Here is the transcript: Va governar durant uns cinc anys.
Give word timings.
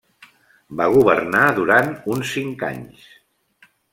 Va 0.79 0.87
governar 0.95 1.43
durant 1.59 1.93
uns 2.15 2.33
cinc 2.39 2.65
anys. 2.71 3.07